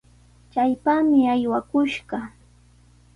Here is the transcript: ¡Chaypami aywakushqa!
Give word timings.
¡Chaypami 0.51 1.19
aywakushqa! 1.33 2.19